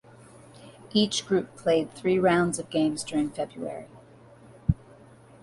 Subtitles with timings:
[0.93, 3.85] Each group played three rounds of games during February.